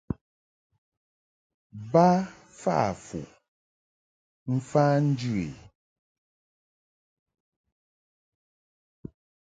Ba 1.91 2.07
fa 2.59 2.75
fuʼ 3.03 3.31
mfa 4.53 4.83
njɨ 5.05 5.33
i. 5.47 5.47